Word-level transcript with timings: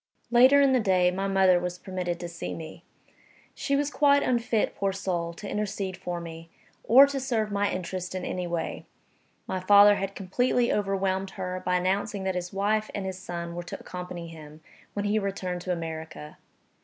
Later 0.31 0.59
in 0.61 0.73
the 0.73 0.79
day, 0.79 1.11
my 1.11 1.27
mother 1.27 1.59
was 1.59 1.77
permitted 1.77 2.19
to 2.21 2.27
see 2.27 2.55
me. 2.55 2.83
She 3.53 3.75
was 3.75 3.91
quite 3.91 4.23
unfit, 4.23 4.73
poor 4.75 4.91
soul, 4.91 5.31
to 5.33 5.47
intercede 5.47 5.95
for 5.95 6.19
me, 6.19 6.49
or 6.83 7.05
to 7.05 7.19
serve 7.19 7.51
my 7.51 7.69
interests 7.71 8.15
in 8.15 8.25
any 8.25 8.47
way. 8.47 8.87
My 9.45 9.59
father 9.59 9.97
had 9.97 10.15
completely 10.15 10.73
overwhelmed 10.73 11.29
her 11.37 11.61
by 11.63 11.75
announcing 11.75 12.23
that 12.23 12.33
his 12.33 12.51
wife 12.51 12.89
and 12.95 13.05
his 13.05 13.19
son 13.19 13.53
were 13.53 13.61
to 13.61 13.79
accompany 13.79 14.27
him, 14.27 14.61
when 14.93 15.05
he 15.05 15.19
returned 15.19 15.61
to 15.61 15.71
America. 15.71 16.39